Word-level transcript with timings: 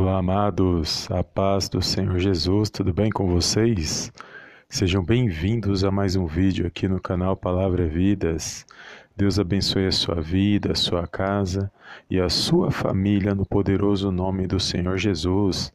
Olá, 0.00 0.18
amados, 0.18 1.10
a 1.10 1.24
paz 1.24 1.68
do 1.68 1.82
Senhor 1.82 2.20
Jesus, 2.20 2.70
tudo 2.70 2.94
bem 2.94 3.10
com 3.10 3.26
vocês? 3.26 4.12
Sejam 4.68 5.02
bem-vindos 5.02 5.82
a 5.82 5.90
mais 5.90 6.14
um 6.14 6.24
vídeo 6.24 6.68
aqui 6.68 6.86
no 6.86 7.00
canal 7.00 7.36
Palavra 7.36 7.84
Vidas. 7.84 8.64
Deus 9.16 9.40
abençoe 9.40 9.88
a 9.88 9.90
sua 9.90 10.20
vida, 10.20 10.70
a 10.70 10.76
sua 10.76 11.08
casa 11.08 11.68
e 12.08 12.20
a 12.20 12.28
sua 12.28 12.70
família 12.70 13.34
no 13.34 13.44
poderoso 13.44 14.12
nome 14.12 14.46
do 14.46 14.60
Senhor 14.60 14.96
Jesus. 14.98 15.72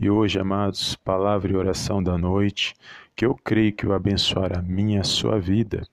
E 0.00 0.08
hoje, 0.08 0.40
amados, 0.40 0.96
palavra 0.96 1.52
e 1.52 1.54
oração 1.54 2.02
da 2.02 2.16
noite, 2.16 2.74
que 3.14 3.26
eu 3.26 3.34
creio 3.34 3.74
que 3.74 3.84
vai 3.84 3.96
abençoar 3.98 4.58
a 4.58 4.62
minha 4.62 5.02
a 5.02 5.04
sua 5.04 5.38
vida. 5.38 5.86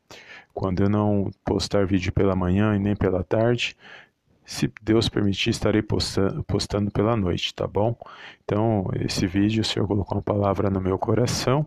Quando 0.53 0.83
eu 0.83 0.89
não 0.89 1.31
postar 1.43 1.85
vídeo 1.85 2.13
pela 2.13 2.33
manhã 2.33 2.77
e 2.77 2.79
nem 2.79 2.95
pela 2.95 3.25
tarde, 3.25 3.75
se 4.45 4.71
Deus 4.81 5.09
permitir, 5.09 5.49
estarei 5.49 5.81
postando, 5.81 6.91
pela 6.91 7.15
noite, 7.15 7.53
tá 7.53 7.67
bom? 7.67 7.95
Então, 8.43 8.89
esse 8.99 9.25
vídeo, 9.25 9.61
o 9.61 9.65
Senhor 9.65 9.87
colocou 9.87 10.17
uma 10.17 10.23
palavra 10.23 10.69
no 10.69 10.81
meu 10.81 10.97
coração 10.97 11.65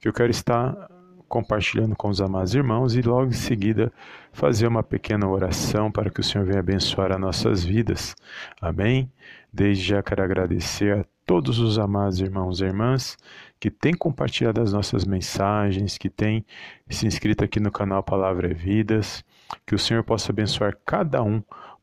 que 0.00 0.08
eu 0.08 0.12
quero 0.12 0.30
estar 0.30 0.90
compartilhando 1.28 1.94
com 1.94 2.08
os 2.08 2.20
amados 2.20 2.54
irmãos 2.54 2.96
e 2.96 3.02
logo 3.02 3.30
em 3.30 3.32
seguida 3.32 3.92
fazer 4.32 4.66
uma 4.66 4.82
pequena 4.82 5.28
oração 5.28 5.90
para 5.90 6.10
que 6.10 6.20
o 6.20 6.24
Senhor 6.24 6.44
venha 6.44 6.58
abençoar 6.58 7.12
as 7.12 7.20
nossas 7.20 7.64
vidas. 7.64 8.16
Amém? 8.60 9.10
Desde 9.52 9.84
já 9.84 10.02
quero 10.02 10.24
agradecer 10.24 10.98
a 10.98 11.04
todos 11.24 11.60
os 11.60 11.78
amados 11.78 12.20
irmãos 12.20 12.60
e 12.60 12.64
irmãs 12.64 13.16
que 13.60 13.70
têm 13.70 13.94
compartilhado 13.94 14.60
as 14.60 14.72
nossas 14.72 15.04
mensagens, 15.04 15.96
que 15.96 16.10
têm 16.10 16.44
se 16.88 17.06
inscrito 17.06 17.44
aqui 17.44 17.60
no 17.60 17.70
canal 17.70 18.02
Palavra 18.02 18.50
é 18.50 18.54
Vidas, 18.54 19.24
que 19.64 19.74
o 19.74 19.78
Senhor 19.78 20.02
possa 20.02 20.32
abençoar 20.32 20.76
cada 20.84 21.22
um 21.22 21.40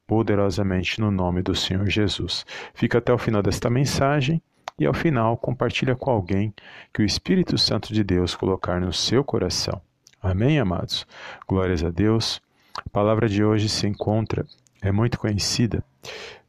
poderosamente 0.08 1.02
no 1.02 1.12
nome 1.12 1.42
do 1.42 1.54
Senhor 1.54 1.88
Jesus. 1.88 2.46
Fica 2.74 2.98
até 2.98 3.14
o 3.14 3.18
final 3.18 3.44
desta 3.44 3.70
mensagem 3.70 4.42
e 4.80 4.86
ao 4.86 4.94
final 4.94 5.36
compartilha 5.36 5.96
com 5.96 6.10
alguém 6.10 6.54
que 6.94 7.02
o 7.02 7.06
Espírito 7.06 7.58
Santo 7.58 7.94
de 7.94 8.04
Deus 8.04 8.34
colocar 8.34 8.80
no 8.80 8.94
seu 8.94 9.24
coração. 9.24 9.82
Amém, 10.22 10.60
amados? 10.60 11.06
Glórias 11.48 11.84
a 11.84 11.90
Deus. 11.90 12.42
A 12.78 12.90
palavra 12.90 13.28
de 13.28 13.44
hoje 13.44 13.68
se 13.68 13.86
encontra, 13.86 14.46
é 14.82 14.92
muito 14.92 15.20
conhecida, 15.20 15.84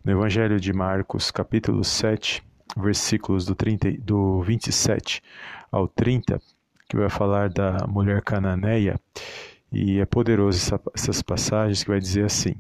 no 0.05 0.13
Evangelho 0.13 0.61
de 0.61 0.73
Marcos, 0.73 1.31
capítulo 1.31 1.83
7, 1.83 2.43
versículos 2.77 3.45
do, 3.45 3.55
30, 3.55 3.93
do 4.03 4.41
27 4.43 5.23
ao 5.73 5.89
30, 5.89 6.41
que 6.89 6.97
vai 6.97 7.09
falar 7.09 7.49
da 7.49 7.87
mulher 7.87 8.23
cananeia, 8.23 9.01
e 9.73 9.99
é 9.99 10.07
poderoso 10.07 10.59
essa, 10.59 10.81
essas 10.95 11.23
passagens 11.23 11.83
que 11.83 11.91
vai 11.91 12.01
dizer 12.01 12.25
assim: 12.25 12.55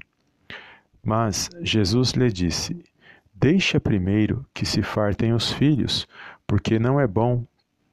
mas 1.08 1.48
Jesus 1.62 2.12
lhe 2.12 2.30
disse: 2.30 2.84
Deixa 3.32 3.80
primeiro 3.80 4.44
que 4.52 4.66
se 4.66 4.82
fartem 4.82 5.32
os 5.32 5.50
filhos, 5.50 6.06
porque 6.46 6.78
não 6.78 7.00
é 7.00 7.06
bom 7.06 7.46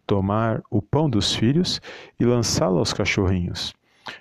tomar 0.06 0.62
o 0.70 0.81
pão 0.81 1.09
dos 1.09 1.34
filhos 1.34 1.80
e 2.20 2.25
lançá-lo 2.25 2.78
aos 2.78 2.92
cachorrinhos. 2.92 3.74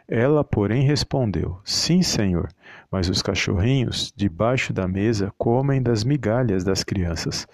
Ela, 0.07 0.45
porém, 0.45 0.87
respondeu: 0.87 1.59
Sim, 1.65 2.03
senhor, 2.03 2.49
mas 2.89 3.09
os 3.09 3.21
cachorrinhos, 3.21 4.13
debaixo 4.15 4.73
da 4.73 4.87
mesa, 4.87 5.35
comem 5.37 5.83
das 5.83 6.05
migalhas 6.05 6.63
das 6.63 6.85
crianças. 6.85 7.49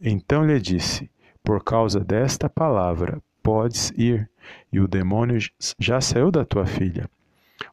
Então 0.00 0.46
lhe 0.46 0.60
disse: 0.60 1.10
Por 1.42 1.64
causa 1.64 1.98
desta 1.98 2.48
palavra, 2.48 3.20
podes 3.42 3.92
ir, 3.96 4.30
e 4.72 4.78
o 4.78 4.86
demônio 4.86 5.36
já 5.80 6.00
saiu 6.00 6.30
da 6.30 6.44
tua 6.44 6.64
filha. 6.64 7.10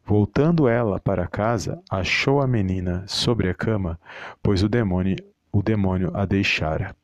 Voltando 0.05 0.67
ela 0.67 0.99
para 0.99 1.27
casa, 1.27 1.81
achou 1.89 2.41
a 2.41 2.47
menina 2.47 3.03
sobre 3.07 3.49
a 3.49 3.53
cama, 3.53 3.99
pois 4.41 4.63
o 4.63 4.69
demônio, 4.69 5.15
o 5.51 5.61
demônio 5.61 6.11
a 6.13 6.25
deixara. 6.25 6.95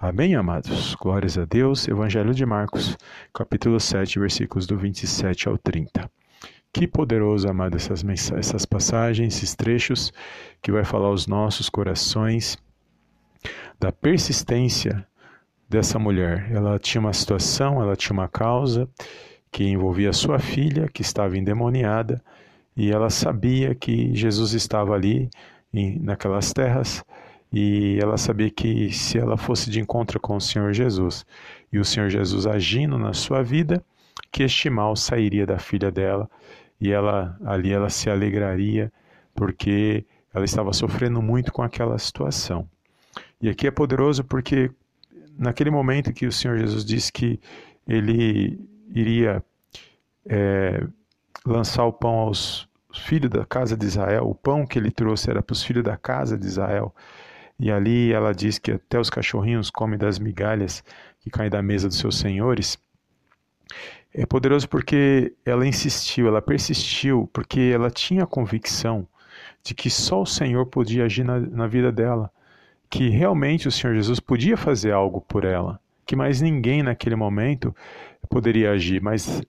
Amém, 0.00 0.34
amados? 0.34 0.94
Glórias 0.94 1.36
a 1.36 1.44
Deus. 1.44 1.86
Evangelho 1.86 2.34
de 2.34 2.44
Marcos, 2.46 2.96
capítulo 3.32 3.78
7, 3.78 4.18
versículos 4.18 4.66
do 4.66 4.76
27 4.76 5.48
ao 5.48 5.58
30. 5.58 6.10
Que 6.72 6.86
poderoso, 6.86 7.48
amado, 7.48 7.76
essas, 7.76 8.04
essas 8.32 8.64
passagens, 8.64 9.36
esses 9.36 9.54
trechos 9.54 10.12
que 10.62 10.70
vai 10.70 10.84
falar 10.84 11.08
aos 11.08 11.26
nossos 11.26 11.68
corações 11.68 12.56
da 13.78 13.90
persistência 13.90 15.06
dessa 15.68 15.98
mulher. 15.98 16.50
Ela 16.52 16.78
tinha 16.78 17.00
uma 17.00 17.12
situação, 17.12 17.82
ela 17.82 17.96
tinha 17.96 18.12
uma 18.12 18.28
causa, 18.28 18.88
que 19.50 19.64
envolvia 19.64 20.12
sua 20.12 20.38
filha, 20.38 20.88
que 20.88 21.02
estava 21.02 21.36
endemoniada, 21.36 22.22
e 22.76 22.90
ela 22.90 23.10
sabia 23.10 23.74
que 23.74 24.14
Jesus 24.14 24.52
estava 24.52 24.94
ali 24.94 25.28
em, 25.72 25.98
naquelas 25.98 26.52
terras, 26.52 27.04
e 27.52 27.98
ela 28.00 28.16
sabia 28.16 28.50
que 28.50 28.92
se 28.92 29.18
ela 29.18 29.36
fosse 29.36 29.70
de 29.70 29.80
encontro 29.80 30.20
com 30.20 30.36
o 30.36 30.40
Senhor 30.40 30.72
Jesus 30.72 31.26
e 31.72 31.78
o 31.78 31.84
Senhor 31.84 32.08
Jesus 32.08 32.46
agindo 32.46 32.96
na 32.96 33.12
sua 33.12 33.42
vida, 33.42 33.84
que 34.30 34.44
este 34.44 34.70
mal 34.70 34.94
sairia 34.94 35.44
da 35.44 35.58
filha 35.58 35.90
dela 35.90 36.30
e 36.80 36.92
ela 36.92 37.36
ali 37.44 37.72
ela 37.72 37.90
se 37.90 38.08
alegraria 38.08 38.92
porque 39.34 40.04
ela 40.32 40.44
estava 40.44 40.72
sofrendo 40.72 41.20
muito 41.20 41.52
com 41.52 41.62
aquela 41.62 41.98
situação. 41.98 42.68
E 43.42 43.48
aqui 43.48 43.66
é 43.66 43.70
poderoso 43.70 44.22
porque 44.22 44.70
naquele 45.36 45.70
momento 45.70 46.12
que 46.12 46.26
o 46.26 46.32
Senhor 46.32 46.58
Jesus 46.58 46.84
disse 46.84 47.12
que 47.12 47.40
ele 47.88 48.60
iria 48.94 49.44
é, 50.26 50.86
lançar 51.44 51.84
o 51.84 51.92
pão 51.92 52.14
aos 52.14 52.68
filhos 52.92 53.30
da 53.30 53.44
casa 53.44 53.76
de 53.76 53.86
Israel. 53.86 54.28
O 54.28 54.34
pão 54.34 54.66
que 54.66 54.78
ele 54.78 54.90
trouxe 54.90 55.30
era 55.30 55.42
para 55.42 55.52
os 55.52 55.62
filhos 55.62 55.84
da 55.84 55.96
casa 55.96 56.36
de 56.36 56.46
Israel. 56.46 56.94
E 57.58 57.70
ali 57.70 58.12
ela 58.12 58.32
diz 58.32 58.58
que 58.58 58.72
até 58.72 58.98
os 58.98 59.10
cachorrinhos 59.10 59.70
comem 59.70 59.98
das 59.98 60.18
migalhas 60.18 60.82
que 61.20 61.30
caem 61.30 61.50
da 61.50 61.62
mesa 61.62 61.88
dos 61.88 61.98
seus 61.98 62.18
senhores. 62.18 62.78
É 64.12 64.26
poderoso 64.26 64.68
porque 64.68 65.34
ela 65.44 65.66
insistiu, 65.66 66.26
ela 66.26 66.42
persistiu, 66.42 67.28
porque 67.32 67.70
ela 67.72 67.90
tinha 67.90 68.24
a 68.24 68.26
convicção 68.26 69.06
de 69.62 69.74
que 69.74 69.90
só 69.90 70.22
o 70.22 70.26
Senhor 70.26 70.66
podia 70.66 71.04
agir 71.04 71.24
na, 71.24 71.38
na 71.38 71.66
vida 71.66 71.92
dela, 71.92 72.30
que 72.88 73.08
realmente 73.08 73.68
o 73.68 73.70
Senhor 73.70 73.94
Jesus 73.94 74.18
podia 74.18 74.56
fazer 74.56 74.92
algo 74.92 75.20
por 75.20 75.44
ela, 75.44 75.78
que 76.10 76.16
mais 76.16 76.40
ninguém 76.40 76.82
naquele 76.82 77.14
momento 77.14 77.72
poderia 78.28 78.72
agir, 78.72 79.00
mas 79.00 79.40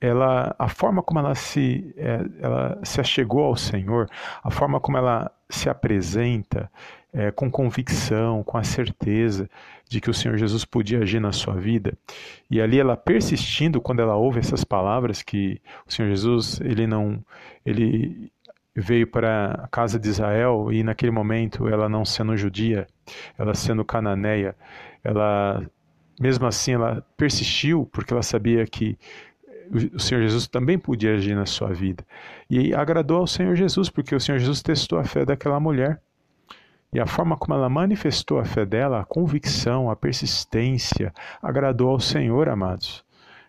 ela, 0.00 0.52
a 0.58 0.68
forma 0.68 1.00
como 1.00 1.20
ela 1.20 1.32
se, 1.32 1.94
é, 1.96 2.24
ela 2.40 2.80
se 2.82 3.00
achegou 3.00 3.44
ao 3.44 3.54
Senhor, 3.54 4.10
a 4.42 4.50
forma 4.50 4.80
como 4.80 4.98
ela 4.98 5.30
se 5.48 5.68
apresenta 5.68 6.68
é, 7.12 7.30
com 7.30 7.48
convicção, 7.48 8.42
com 8.42 8.58
a 8.58 8.64
certeza 8.64 9.48
de 9.88 10.00
que 10.00 10.10
o 10.10 10.14
Senhor 10.14 10.36
Jesus 10.36 10.64
podia 10.64 10.98
agir 10.98 11.20
na 11.20 11.30
sua 11.30 11.54
vida, 11.54 11.96
e 12.50 12.60
ali 12.60 12.80
ela 12.80 12.96
persistindo 12.96 13.80
quando 13.80 14.00
ela 14.00 14.16
ouve 14.16 14.40
essas 14.40 14.64
palavras 14.64 15.22
que 15.22 15.62
o 15.86 15.92
Senhor 15.92 16.08
Jesus 16.08 16.60
ele 16.62 16.84
não 16.84 17.24
ele 17.64 18.32
veio 18.74 19.06
para 19.06 19.52
a 19.52 19.68
casa 19.68 20.00
de 20.00 20.08
Israel 20.08 20.72
e 20.72 20.82
naquele 20.82 21.12
momento 21.12 21.68
ela 21.68 21.88
não 21.88 22.04
sendo 22.04 22.36
judia, 22.36 22.88
ela 23.38 23.54
sendo 23.54 23.84
cananeia, 23.84 24.56
ela 25.04 25.64
mesmo 26.22 26.46
assim, 26.46 26.74
ela 26.74 27.04
persistiu 27.16 27.84
porque 27.92 28.12
ela 28.12 28.22
sabia 28.22 28.64
que 28.64 28.96
o 29.92 29.98
Senhor 29.98 30.20
Jesus 30.22 30.46
também 30.46 30.78
podia 30.78 31.14
agir 31.14 31.34
na 31.34 31.46
sua 31.46 31.72
vida. 31.72 32.06
E 32.48 32.72
agradou 32.72 33.18
ao 33.18 33.26
Senhor 33.26 33.56
Jesus, 33.56 33.90
porque 33.90 34.14
o 34.14 34.20
Senhor 34.20 34.38
Jesus 34.38 34.62
testou 34.62 35.00
a 35.00 35.04
fé 35.04 35.24
daquela 35.24 35.58
mulher. 35.58 36.00
E 36.92 37.00
a 37.00 37.06
forma 37.06 37.36
como 37.36 37.54
ela 37.54 37.68
manifestou 37.68 38.38
a 38.38 38.44
fé 38.44 38.64
dela, 38.64 39.00
a 39.00 39.04
convicção, 39.04 39.90
a 39.90 39.96
persistência, 39.96 41.12
agradou 41.42 41.90
ao 41.90 41.98
Senhor, 41.98 42.48
amados. 42.48 43.04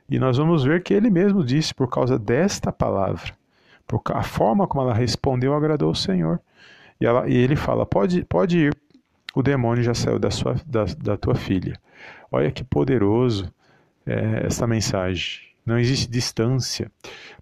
E 0.09 0.17
nós 0.17 0.37
vamos 0.37 0.63
ver 0.63 0.81
que 0.81 0.95
ele 0.95 1.11
mesmo 1.11 1.43
disse, 1.43 1.75
por 1.75 1.87
causa 1.87 2.17
desta 2.17 2.71
palavra, 2.71 3.33
por 3.85 4.01
a 4.13 4.23
forma 4.23 4.65
como 4.65 4.83
ela 4.83 4.95
respondeu, 4.95 5.53
agradou 5.53 5.89
ao 5.89 5.95
Senhor. 5.95 6.41
E, 6.99 7.05
ela, 7.05 7.29
e 7.29 7.35
ele 7.35 7.55
fala: 7.55 7.85
pode, 7.85 8.25
pode 8.25 8.57
ir, 8.57 8.75
o 9.35 9.43
demônio 9.43 9.83
já 9.83 9.93
saiu 9.93 10.17
da, 10.17 10.31
sua, 10.31 10.55
da, 10.65 10.85
da 10.97 11.17
tua 11.17 11.35
filha. 11.35 11.79
Olha 12.31 12.51
que 12.51 12.63
poderoso 12.63 13.53
é, 14.05 14.45
essa 14.45 14.65
mensagem. 14.67 15.41
Não 15.65 15.79
existe 15.79 16.09
distância 16.09 16.91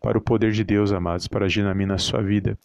para 0.02 0.18
o 0.18 0.22
poder 0.22 0.52
de 0.52 0.64
Deus, 0.64 0.92
amados, 0.92 1.28
para 1.28 1.46
agir 1.46 1.64
na 1.64 1.74
minha 1.74 1.98
sua 1.98 2.22
vida. 2.22 2.58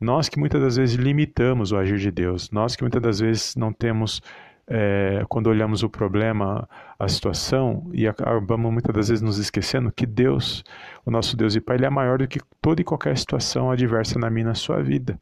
Nós 0.00 0.28
que 0.28 0.38
muitas 0.38 0.60
das 0.60 0.76
vezes 0.76 0.94
limitamos 0.94 1.72
o 1.72 1.76
agir 1.76 1.98
de 1.98 2.10
Deus, 2.10 2.50
nós 2.50 2.74
que 2.74 2.82
muitas 2.82 3.02
das 3.02 3.20
vezes 3.20 3.54
não 3.56 3.72
temos, 3.72 4.22
é, 4.66 5.24
quando 5.28 5.48
olhamos 5.48 5.82
o 5.82 5.90
problema, 5.90 6.66
a 6.98 7.08
situação, 7.08 7.90
e 7.92 8.06
acabamos 8.06 8.72
muitas 8.72 8.94
das 8.94 9.08
vezes 9.08 9.20
nos 9.20 9.38
esquecendo 9.38 9.92
que 9.92 10.06
Deus, 10.06 10.64
o 11.04 11.10
nosso 11.10 11.36
Deus 11.36 11.54
e 11.54 11.60
Pai, 11.60 11.76
Ele 11.76 11.86
é 11.86 11.90
maior 11.90 12.18
do 12.18 12.28
que 12.28 12.40
toda 12.62 12.80
e 12.80 12.84
qualquer 12.84 13.18
situação 13.18 13.70
adversa 13.70 14.18
na 14.18 14.30
minha 14.30 14.46
na 14.46 14.54
sua 14.54 14.82
vida. 14.82 15.20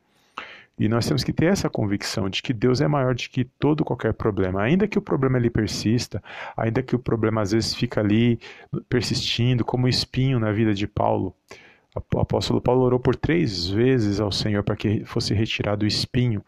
E 0.79 0.89
nós 0.89 1.07
temos 1.07 1.25
que 1.25 1.33
ter 1.33 1.47
essa 1.47 1.69
convicção 1.69 2.29
de 2.29 2.43
que 2.43 2.53
Deus 2.53 2.81
é 2.81 2.87
maior 2.87 3.15
do 3.15 3.23
que 3.23 3.45
todo 3.45 3.85
qualquer 3.85 4.15
problema. 4.15 4.63
Ainda 4.63 4.87
que 4.87 4.99
o 4.99 5.03
problema 5.03 5.39
ele 5.39 5.51
persista, 5.51 6.23
ainda 6.57 6.83
que 6.83 6.95
o 6.95 6.99
problema 6.99 7.43
às 7.43 7.53
vezes 7.53 7.75
fica 7.75 8.01
ali 8.01 8.39
persistindo 8.89 9.65
como 9.65 9.89
espinho 9.89 10.39
na 10.39 10.53
vida 10.53 10.73
de 10.73 10.87
Paulo. 10.87 11.35
O 12.15 12.21
apóstolo 12.21 12.61
Paulo 12.61 12.83
orou 12.83 13.01
por 13.01 13.17
três 13.17 13.69
vezes 13.69 14.21
ao 14.21 14.31
Senhor 14.31 14.63
para 14.63 14.77
que 14.77 15.05
fosse 15.05 15.35
retirado 15.35 15.85
o 15.85 15.89
espinho 15.89 16.45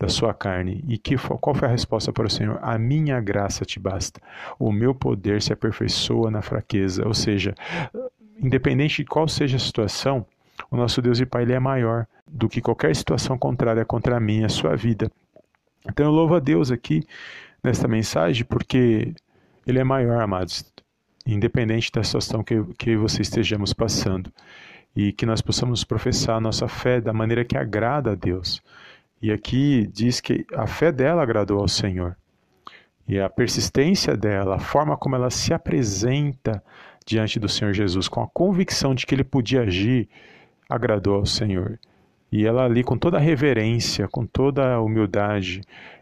da 0.00 0.08
sua 0.08 0.32
carne. 0.32 0.82
E 0.88 0.96
que, 0.96 1.16
qual 1.16 1.54
foi 1.54 1.68
a 1.68 1.70
resposta 1.70 2.10
para 2.12 2.26
o 2.26 2.30
Senhor? 2.30 2.58
A 2.62 2.78
minha 2.78 3.20
graça 3.20 3.64
te 3.64 3.78
basta. 3.78 4.20
O 4.58 4.72
meu 4.72 4.94
poder 4.94 5.42
se 5.42 5.52
aperfeiçoa 5.52 6.30
na 6.30 6.40
fraqueza. 6.40 7.06
Ou 7.06 7.12
seja, 7.12 7.54
independente 8.42 9.02
de 9.02 9.04
qual 9.04 9.28
seja 9.28 9.58
a 9.58 9.60
situação, 9.60 10.26
o 10.70 10.76
nosso 10.76 11.02
Deus 11.02 11.20
e 11.20 11.26
Pai 11.26 11.42
ele 11.42 11.52
é 11.52 11.60
maior 11.60 12.06
do 12.32 12.48
que 12.48 12.60
qualquer 12.60 12.94
situação 12.94 13.36
contrária 13.36 13.84
contra 13.84 14.16
a 14.16 14.20
minha, 14.20 14.46
a 14.46 14.50
sua 14.50 14.76
vida. 14.76 15.10
Então 15.88 16.06
eu 16.06 16.12
louvo 16.12 16.34
a 16.34 16.38
Deus 16.38 16.70
aqui 16.70 17.02
nesta 17.62 17.88
mensagem 17.88 18.44
porque 18.44 19.14
Ele 19.66 19.78
é 19.78 19.84
maior, 19.84 20.22
amados, 20.22 20.64
independente 21.26 21.90
da 21.92 22.02
situação 22.02 22.42
que, 22.42 22.62
que 22.78 22.96
você 22.96 23.22
estejamos 23.22 23.72
passando. 23.72 24.32
E 24.94 25.12
que 25.12 25.24
nós 25.24 25.40
possamos 25.40 25.84
professar 25.84 26.40
nossa 26.40 26.66
fé 26.66 27.00
da 27.00 27.12
maneira 27.12 27.44
que 27.44 27.56
agrada 27.56 28.10
a 28.10 28.14
Deus. 28.16 28.60
E 29.22 29.30
aqui 29.30 29.88
diz 29.92 30.20
que 30.20 30.44
a 30.52 30.66
fé 30.66 30.90
dela 30.90 31.22
agradou 31.22 31.60
ao 31.60 31.68
Senhor. 31.68 32.16
E 33.06 33.18
a 33.20 33.28
persistência 33.28 34.16
dela, 34.16 34.56
a 34.56 34.60
forma 34.60 34.96
como 34.96 35.14
ela 35.14 35.30
se 35.30 35.54
apresenta 35.54 36.62
diante 37.06 37.38
do 37.38 37.48
Senhor 37.48 37.72
Jesus, 37.72 38.08
com 38.08 38.22
a 38.22 38.28
convicção 38.28 38.94
de 38.94 39.06
que 39.06 39.14
ele 39.14 39.24
podia 39.24 39.62
agir 39.62 40.08
agradou 40.68 41.16
ao 41.16 41.26
Senhor. 41.26 41.78
E 42.32 42.46
ela 42.46 42.64
ali, 42.64 42.84
com 42.84 42.96
toda 42.96 43.16
a 43.16 43.20
reverência, 43.20 44.06
com 44.08 44.24
toda 44.24 44.74
a 44.74 44.80
humildade, 44.80 45.60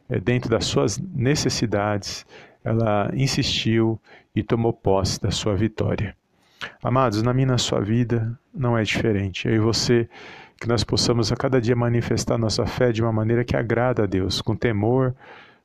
eh, 0.09 0.21
dentro 0.21 0.51
das 0.51 0.67
suas 0.67 0.99
necessidades, 0.99 2.27
ela 2.65 3.11
insistiu 3.15 3.99
e 4.35 4.43
tomou 4.43 4.73
posse 4.73 5.21
da 5.21 5.31
sua 5.31 5.55
vitória. 5.55 6.15
Amados, 6.83 7.23
na 7.23 7.33
minha 7.33 7.47
na 7.47 7.59
sua 7.59 7.81
vida 7.81 8.39
não 8.55 8.77
é 8.77 8.83
diferente. 8.83 9.49
Eu 9.49 9.55
e 9.55 9.59
você, 9.59 10.09
que 10.61 10.69
nós 10.69 10.85
possamos 10.85 11.33
a 11.33 11.37
cada 11.37 11.61
dia 11.61 11.77
manifestar 11.77 12.37
nossa 12.37 12.67
fé 12.67 12.93
de 12.93 13.03
uma 13.03 13.13
maneira 13.13 13.45
que 13.45 13.57
agrada 13.57 14.03
a 14.03 14.07
Deus, 14.07 14.43
com 14.43 14.57
temor, 14.57 15.15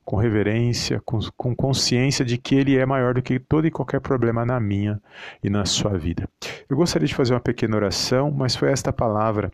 com 0.04 0.16
reverência, 0.16 1.00
com, 1.04 1.18
com 1.36 1.54
consciência 1.54 2.24
de 2.24 2.38
que 2.38 2.54
Ele 2.54 2.76
é 2.76 2.86
maior 2.86 3.14
do 3.14 3.22
que 3.22 3.38
todo 3.38 3.66
e 3.66 3.70
qualquer 3.70 4.00
problema 4.00 4.44
na 4.44 4.60
minha 4.60 5.00
e 5.42 5.50
na 5.50 5.64
sua 5.64 5.96
vida. 5.98 6.28
Eu 6.68 6.76
gostaria 6.76 7.08
de 7.08 7.14
fazer 7.14 7.34
uma 7.34 7.40
pequena 7.40 7.76
oração, 7.76 8.30
mas 8.30 8.54
foi 8.54 8.70
esta 8.70 8.92
palavra 8.92 9.50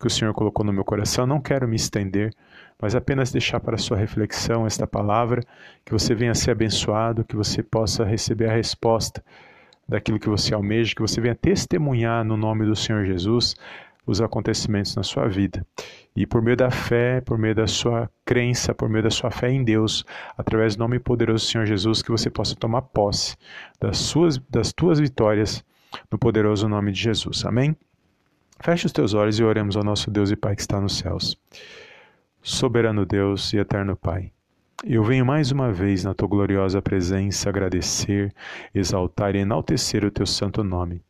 que 0.00 0.06
o 0.06 0.10
Senhor 0.10 0.32
colocou 0.32 0.64
no 0.64 0.72
meu 0.72 0.84
coração. 0.84 1.26
Não 1.26 1.40
quero 1.40 1.68
me 1.68 1.76
estender, 1.76 2.34
mas 2.80 2.94
apenas 2.94 3.30
deixar 3.30 3.60
para 3.60 3.76
sua 3.76 3.98
reflexão 3.98 4.66
esta 4.66 4.86
palavra, 4.86 5.42
que 5.84 5.92
você 5.92 6.14
venha 6.14 6.34
ser 6.34 6.52
abençoado, 6.52 7.24
que 7.24 7.36
você 7.36 7.62
possa 7.62 8.02
receber 8.02 8.48
a 8.48 8.54
resposta 8.54 9.22
daquilo 9.86 10.18
que 10.18 10.28
você 10.28 10.54
almeja, 10.54 10.94
que 10.94 11.02
você 11.02 11.20
venha 11.20 11.34
testemunhar 11.34 12.24
no 12.24 12.36
nome 12.36 12.64
do 12.64 12.74
Senhor 12.74 13.04
Jesus 13.04 13.54
os 14.06 14.20
acontecimentos 14.20 14.96
na 14.96 15.02
sua 15.02 15.28
vida. 15.28 15.64
E 16.16 16.26
por 16.26 16.42
meio 16.42 16.56
da 16.56 16.70
fé, 16.70 17.20
por 17.20 17.38
meio 17.38 17.54
da 17.54 17.66
sua 17.66 18.10
crença, 18.24 18.74
por 18.74 18.88
meio 18.88 19.04
da 19.04 19.10
sua 19.10 19.30
fé 19.30 19.50
em 19.50 19.62
Deus, 19.62 20.04
através 20.36 20.74
do 20.74 20.80
nome 20.80 20.98
poderoso 20.98 21.44
do 21.44 21.48
Senhor 21.50 21.66
Jesus, 21.66 22.02
que 22.02 22.10
você 22.10 22.30
possa 22.30 22.56
tomar 22.56 22.82
posse 22.82 23.36
das 23.78 23.98
suas 23.98 24.38
das 24.48 24.72
tuas 24.72 24.98
vitórias 24.98 25.62
no 26.10 26.18
poderoso 26.18 26.68
nome 26.68 26.90
de 26.92 27.00
Jesus. 27.00 27.44
Amém. 27.44 27.76
Feche 28.62 28.84
os 28.84 28.92
teus 28.92 29.14
olhos 29.14 29.38
e 29.38 29.42
oremos 29.42 29.74
ao 29.74 29.82
nosso 29.82 30.10
Deus 30.10 30.30
e 30.30 30.36
Pai 30.36 30.54
que 30.54 30.60
está 30.60 30.78
nos 30.78 30.98
céus. 30.98 31.34
Soberano 32.42 33.06
Deus 33.06 33.54
e 33.54 33.58
eterno 33.58 33.96
Pai, 33.96 34.32
eu 34.84 35.02
venho 35.02 35.24
mais 35.24 35.50
uma 35.50 35.72
vez 35.72 36.04
na 36.04 36.12
tua 36.12 36.28
gloriosa 36.28 36.82
presença 36.82 37.48
agradecer, 37.48 38.34
exaltar 38.74 39.34
e 39.34 39.38
enaltecer 39.38 40.04
o 40.04 40.10
teu 40.10 40.26
santo 40.26 40.62
nome. 40.62 41.02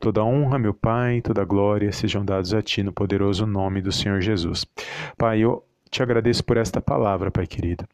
Toda 0.00 0.24
honra, 0.24 0.58
meu 0.58 0.72
Pai, 0.72 1.20
toda 1.20 1.44
glória 1.44 1.92
sejam 1.92 2.24
dados 2.24 2.54
a 2.54 2.62
Ti 2.62 2.82
no 2.82 2.92
poderoso 2.92 3.46
nome 3.46 3.82
do 3.82 3.92
Senhor 3.92 4.22
Jesus. 4.22 4.64
Pai, 5.18 5.40
eu 5.40 5.62
te 5.90 6.02
agradeço 6.02 6.42
por 6.42 6.56
esta 6.56 6.80
palavra, 6.80 7.30
Pai 7.30 7.46
querido, 7.46 7.86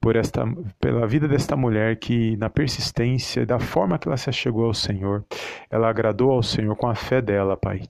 por 0.00 0.16
esta, 0.16 0.44
pela 0.80 1.06
vida 1.06 1.28
desta 1.28 1.56
mulher 1.56 1.96
que, 1.96 2.36
na 2.36 2.50
persistência, 2.50 3.46
da 3.46 3.60
forma 3.60 3.98
que 3.98 4.08
ela 4.08 4.16
se 4.16 4.30
achegou 4.30 4.64
ao 4.64 4.74
Senhor, 4.74 5.24
ela 5.70 5.88
agradou 5.88 6.32
ao 6.32 6.42
Senhor 6.42 6.74
com 6.74 6.88
a 6.88 6.94
fé 6.94 7.22
dela, 7.22 7.56
Pai. 7.56 7.82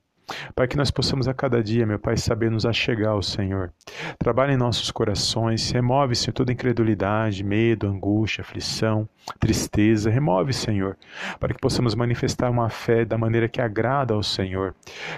Pai, 0.54 0.68
que 0.68 0.76
nós 0.76 0.90
possamos 0.90 1.28
a 1.28 1.34
cada 1.34 1.62
dia, 1.62 1.86
meu 1.86 1.98
Pai, 1.98 2.16
saber 2.16 2.50
nos 2.50 2.66
achegar 2.66 3.12
ao 3.12 3.22
Senhor. 3.22 3.72
Trabalha 4.18 4.52
em 4.52 4.56
nossos 4.56 4.90
corações, 4.90 5.70
remove, 5.70 6.14
Senhor, 6.14 6.32
toda 6.32 6.52
incredulidade, 6.52 7.42
medo, 7.42 7.86
angústia, 7.86 8.42
aflição, 8.42 9.08
tristeza. 9.38 10.10
Remove, 10.10 10.52
Senhor, 10.52 10.96
para 11.38 11.54
que 11.54 11.60
possamos 11.60 11.94
manifestar 11.94 12.50
uma 12.50 12.68
fé 12.68 13.04
da 13.04 13.16
maneira 13.16 13.48
que 13.48 13.60
agrada 13.60 14.14
ao 14.14 14.22
Senhor, 14.22 14.74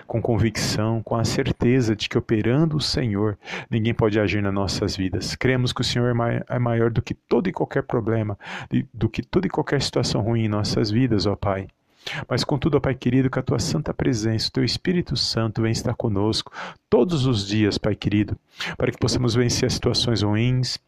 com 0.07 0.21
convicção, 0.21 1.03
com 1.03 1.17
a 1.17 1.25
certeza 1.25 1.97
de 1.97 2.09
que 2.09 2.19
operando 2.19 2.77
o 2.77 2.81
Senhor, 2.81 3.39
ninguém 3.71 3.95
pode 3.95 4.19
agir 4.19 4.43
nas 4.43 4.55
nossas 4.55 4.97
vidas. 4.97 5.35
Cremos 5.35 5.73
que 5.73 5.81
o 5.81 5.85
Senhor 5.85 6.15
é, 6.15 6.45
é 6.49 6.59
maior 6.59 6.91
do 6.91 7.03
que 7.03 7.15
todo 7.15 7.49
e 7.49 7.53
qualquer 7.53 7.83
problema, 7.83 8.39
do 8.93 9.09
que 9.09 9.23
toda 9.23 9.47
e 9.47 9.51
qualquer 9.51 9.83
situação 9.83 10.21
ruim 10.21 10.45
em 10.45 10.49
nossas 10.49 10.91
vidas, 10.91 11.27
ó 11.27 11.35
Pai. 11.35 11.67
Mas 12.29 12.45
contudo, 12.45 12.77
ó 12.77 12.81
Pai 12.81 12.95
querido, 12.95 13.31
que 13.31 13.39
a 13.39 13.43
tua 13.43 13.59
santa 13.59 13.93
presença, 13.93 14.49
o 14.49 14.53
teu 14.53 14.65
Espírito 14.65 15.17
Santo 15.17 15.63
venha 15.63 15.73
estar 15.73 15.95
conosco 15.95 16.53
todos 16.89 17.27
os 17.27 17.47
dias, 17.47 17.79
Pai 17.79 17.95
querido, 17.95 18.37
para 18.77 18.91
que 18.91 18.99
possamos 18.99 19.35
vencer 19.35 19.67
as 19.67 19.75
situações 19.75 20.23
ruins, 20.23 20.79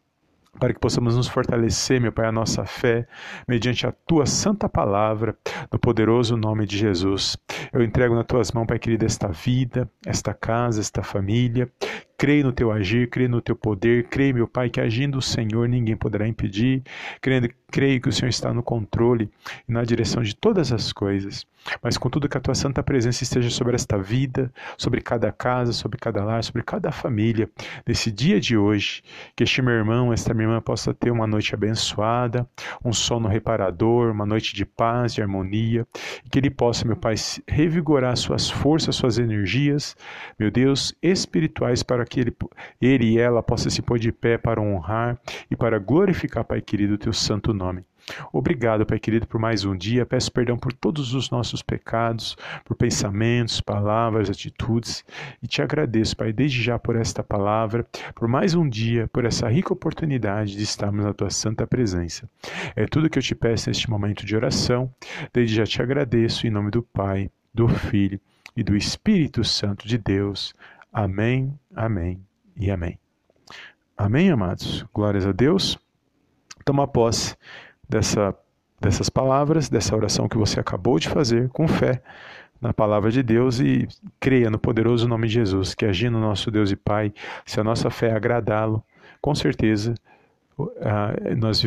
para 0.59 0.73
que 0.73 0.79
possamos 0.79 1.15
nos 1.15 1.27
fortalecer, 1.27 1.99
meu 1.99 2.11
Pai, 2.11 2.27
a 2.27 2.31
nossa 2.31 2.65
fé, 2.65 3.07
mediante 3.47 3.87
a 3.87 3.91
tua 3.91 4.25
santa 4.25 4.69
palavra, 4.69 5.35
no 5.71 5.79
poderoso 5.79 6.37
nome 6.37 6.65
de 6.65 6.77
Jesus. 6.77 7.37
Eu 7.71 7.81
entrego 7.81 8.15
nas 8.15 8.25
tuas 8.25 8.51
mãos, 8.51 8.67
Pai 8.67 8.77
querido, 8.77 9.05
esta 9.05 9.29
vida, 9.29 9.89
esta 10.05 10.33
casa, 10.33 10.79
esta 10.79 11.01
família. 11.01 11.71
Creio 12.23 12.45
no 12.45 12.53
teu 12.53 12.71
agir, 12.71 13.09
creio 13.09 13.27
no 13.27 13.41
teu 13.41 13.53
poder, 13.53 14.05
creio, 14.05 14.33
meu 14.33 14.47
Pai, 14.47 14.69
que 14.69 14.79
agindo 14.79 15.17
o 15.17 15.21
Senhor 15.21 15.67
ninguém 15.67 15.97
poderá 15.97 16.25
impedir. 16.25 16.81
Creio, 17.19 17.53
creio 17.69 17.99
que 17.99 18.07
o 18.07 18.13
Senhor 18.13 18.29
está 18.29 18.53
no 18.53 18.63
controle 18.63 19.29
e 19.67 19.73
na 19.73 19.83
direção 19.83 20.23
de 20.23 20.33
todas 20.33 20.71
as 20.71 20.93
coisas. 20.93 21.45
Mas 21.81 21.97
contudo 21.97 22.27
que 22.27 22.37
a 22.37 22.41
tua 22.41 22.55
santa 22.55 22.83
presença 22.83 23.23
esteja 23.23 23.49
sobre 23.49 23.75
esta 23.75 23.97
vida, 23.97 24.51
sobre 24.77 25.01
cada 25.01 25.31
casa, 25.31 25.73
sobre 25.73 25.97
cada 25.97 26.23
lar, 26.23 26.43
sobre 26.43 26.63
cada 26.63 26.91
família, 26.91 27.49
nesse 27.85 28.11
dia 28.11 28.39
de 28.39 28.57
hoje. 28.57 29.03
Que 29.35 29.43
este 29.43 29.61
meu 29.61 29.73
irmão, 29.73 30.11
esta 30.11 30.33
minha 30.33 30.47
irmã 30.47 30.61
possa 30.61 30.93
ter 30.93 31.11
uma 31.11 31.27
noite 31.27 31.53
abençoada, 31.53 32.47
um 32.83 32.93
sono 32.93 33.27
reparador, 33.27 34.11
uma 34.11 34.25
noite 34.25 34.55
de 34.55 34.65
paz, 34.65 35.13
de 35.13 35.21
harmonia. 35.21 35.87
E 36.25 36.29
que 36.29 36.39
ele 36.39 36.49
possa, 36.49 36.85
meu 36.85 36.97
Pai, 36.97 37.15
revigorar 37.47 38.15
suas 38.17 38.49
forças, 38.49 38.95
suas 38.95 39.17
energias, 39.17 39.95
meu 40.39 40.51
Deus, 40.51 40.93
espirituais 41.01 41.83
para 41.83 42.05
que 42.05 42.19
ele, 42.19 42.35
ele 42.81 43.11
e 43.11 43.19
ela 43.19 43.41
possam 43.43 43.69
se 43.69 43.81
pôr 43.81 43.99
de 43.99 44.11
pé 44.11 44.37
para 44.37 44.61
honrar 44.61 45.19
e 45.49 45.55
para 45.55 45.79
glorificar, 45.79 46.43
Pai 46.43 46.61
querido, 46.61 46.95
o 46.95 46.97
teu 46.97 47.13
santo 47.13 47.53
nome. 47.53 47.83
Obrigado, 48.31 48.85
Pai 48.85 48.99
querido, 48.99 49.27
por 49.27 49.39
mais 49.39 49.63
um 49.63 49.75
dia. 49.75 50.05
Peço 50.05 50.31
perdão 50.31 50.57
por 50.57 50.73
todos 50.73 51.13
os 51.13 51.29
nossos 51.29 51.61
pecados, 51.61 52.35
por 52.65 52.75
pensamentos, 52.75 53.61
palavras, 53.61 54.29
atitudes. 54.29 55.03
E 55.41 55.47
te 55.47 55.61
agradeço, 55.61 56.15
Pai, 56.17 56.33
desde 56.33 56.61
já 56.61 56.77
por 56.77 56.95
esta 56.95 57.23
palavra, 57.23 57.85
por 58.13 58.27
mais 58.27 58.53
um 58.55 58.67
dia, 58.67 59.07
por 59.07 59.25
essa 59.25 59.47
rica 59.47 59.73
oportunidade 59.73 60.55
de 60.55 60.63
estarmos 60.63 61.05
na 61.05 61.13
tua 61.13 61.29
santa 61.29 61.65
presença. 61.65 62.29
É 62.75 62.85
tudo 62.85 63.09
que 63.09 63.17
eu 63.17 63.23
te 63.23 63.35
peço 63.35 63.69
neste 63.69 63.89
momento 63.89 64.25
de 64.25 64.35
oração. 64.35 64.93
Desde 65.33 65.55
já 65.55 65.65
te 65.65 65.81
agradeço 65.81 66.45
em 66.45 66.49
nome 66.49 66.71
do 66.71 66.83
Pai, 66.83 67.29
do 67.53 67.67
Filho 67.67 68.19
e 68.55 68.63
do 68.63 68.75
Espírito 68.75 69.43
Santo 69.43 69.87
de 69.87 69.97
Deus. 69.97 70.53
Amém, 70.91 71.57
amém 71.75 72.19
e 72.55 72.69
amém. 72.69 72.99
Amém, 73.97 74.29
amados? 74.29 74.83
Glórias 74.93 75.25
a 75.25 75.31
Deus. 75.31 75.77
Toma 76.65 76.87
posse 76.87 77.35
dessa, 77.93 78.35
dessas 78.81 79.09
palavras, 79.09 79.69
dessa 79.69 79.95
oração 79.95 80.27
que 80.27 80.37
você 80.37 80.59
acabou 80.59 80.97
de 80.97 81.07
fazer, 81.09 81.49
com 81.49 81.67
fé 81.67 82.01
na 82.59 82.73
palavra 82.73 83.11
de 83.11 83.21
Deus 83.21 83.59
e 83.59 83.87
creia 84.19 84.49
no 84.49 84.57
poderoso 84.57 85.07
nome 85.07 85.27
de 85.27 85.35
Jesus, 85.35 85.75
que 85.75 85.85
agindo 85.85 86.17
nosso 86.17 86.49
Deus 86.49 86.71
e 86.71 86.75
Pai, 86.75 87.13
se 87.45 87.59
a 87.59 87.63
nossa 87.63 87.89
fé 87.89 88.13
agradá-lo, 88.13 88.83
com 89.21 89.35
certeza 89.35 89.93
nós 91.37 91.63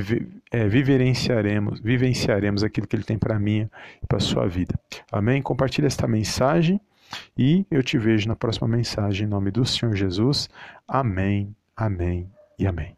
é, 0.51 0.69
vivenciaremos, 0.69 1.81
vivenciaremos 1.81 2.63
aquilo 2.63 2.87
que 2.87 2.97
Ele 2.97 3.03
tem 3.03 3.19
para 3.19 3.39
mim 3.39 3.69
e 4.03 4.07
para 4.07 4.19
a 4.19 4.21
sua 4.21 4.47
vida. 4.47 4.79
Amém? 5.11 5.43
Compartilhe 5.43 5.87
esta 5.87 6.07
mensagem 6.07 6.81
e 7.37 7.67
eu 7.71 7.83
te 7.83 7.99
vejo 7.99 8.29
na 8.29 8.37
próxima 8.37 8.69
mensagem 8.69 9.27
em 9.27 9.31
nome 9.31 9.51
do 9.51 9.65
Senhor 9.65 9.95
Jesus. 9.95 10.49
Amém, 10.89 11.55
amém 11.77 12.31
e 12.59 12.67
amém. 12.67 12.97